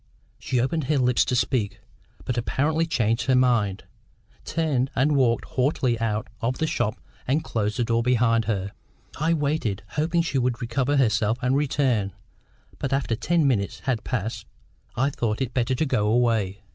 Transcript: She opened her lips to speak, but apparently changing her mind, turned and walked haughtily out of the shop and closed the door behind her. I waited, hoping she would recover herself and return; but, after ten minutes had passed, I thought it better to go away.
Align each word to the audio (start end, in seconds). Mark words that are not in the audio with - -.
She 0.39 0.59
opened 0.59 0.85
her 0.85 0.97
lips 0.97 1.23
to 1.25 1.35
speak, 1.35 1.79
but 2.25 2.35
apparently 2.35 2.87
changing 2.87 3.27
her 3.27 3.35
mind, 3.35 3.83
turned 4.43 4.89
and 4.95 5.15
walked 5.15 5.45
haughtily 5.45 5.99
out 5.99 6.27
of 6.41 6.57
the 6.57 6.65
shop 6.65 6.99
and 7.27 7.43
closed 7.43 7.77
the 7.77 7.83
door 7.83 8.01
behind 8.01 8.45
her. 8.45 8.71
I 9.19 9.35
waited, 9.35 9.83
hoping 9.89 10.23
she 10.23 10.39
would 10.39 10.59
recover 10.59 10.97
herself 10.97 11.37
and 11.43 11.55
return; 11.55 12.13
but, 12.79 12.91
after 12.91 13.15
ten 13.15 13.47
minutes 13.47 13.81
had 13.81 14.03
passed, 14.03 14.47
I 14.95 15.11
thought 15.11 15.39
it 15.39 15.53
better 15.53 15.75
to 15.75 15.85
go 15.85 16.07
away. 16.07 16.63